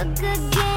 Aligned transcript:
a 0.00 0.04
good 0.14 0.69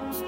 Thank 0.00 0.22
you. 0.22 0.27